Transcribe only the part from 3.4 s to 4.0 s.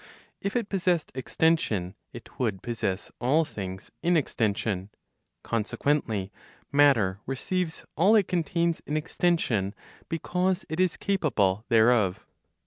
things